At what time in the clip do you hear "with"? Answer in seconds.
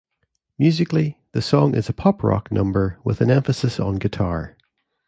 3.03-3.21